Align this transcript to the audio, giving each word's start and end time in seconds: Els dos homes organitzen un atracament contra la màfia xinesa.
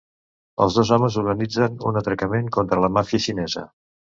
Els 0.63 0.77
dos 0.77 0.91
homes 0.95 1.17
organitzen 1.23 1.77
un 1.91 2.01
atracament 2.03 2.51
contra 2.59 2.83
la 2.87 2.93
màfia 2.99 3.25
xinesa. 3.29 3.69